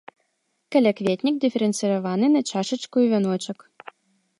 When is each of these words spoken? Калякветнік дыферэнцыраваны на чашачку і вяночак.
Калякветнік 0.75 1.35
дыферэнцыраваны 1.45 2.33
на 2.37 2.41
чашачку 2.53 2.97
і 3.05 3.15
вяночак. 3.17 3.57